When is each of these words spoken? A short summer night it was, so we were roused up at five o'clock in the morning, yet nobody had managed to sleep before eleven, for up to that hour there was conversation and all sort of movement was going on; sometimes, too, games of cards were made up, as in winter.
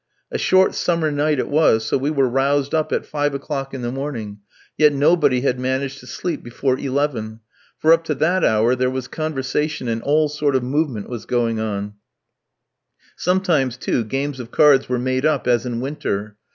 A 0.31 0.39
short 0.39 0.73
summer 0.73 1.11
night 1.11 1.37
it 1.37 1.47
was, 1.47 1.85
so 1.85 1.95
we 1.95 2.09
were 2.09 2.27
roused 2.27 2.73
up 2.73 2.91
at 2.91 3.05
five 3.05 3.35
o'clock 3.35 3.71
in 3.71 3.83
the 3.83 3.91
morning, 3.91 4.39
yet 4.75 4.93
nobody 4.93 5.41
had 5.41 5.59
managed 5.59 5.99
to 5.99 6.07
sleep 6.07 6.41
before 6.43 6.79
eleven, 6.79 7.41
for 7.77 7.93
up 7.93 8.03
to 8.05 8.15
that 8.15 8.43
hour 8.43 8.75
there 8.75 8.89
was 8.89 9.07
conversation 9.07 9.87
and 9.87 10.01
all 10.01 10.27
sort 10.27 10.55
of 10.55 10.63
movement 10.63 11.07
was 11.07 11.27
going 11.27 11.59
on; 11.59 11.93
sometimes, 13.15 13.77
too, 13.77 14.03
games 14.03 14.39
of 14.39 14.49
cards 14.49 14.89
were 14.89 14.97
made 14.97 15.23
up, 15.23 15.45
as 15.47 15.67
in 15.67 15.81
winter. 15.81 16.35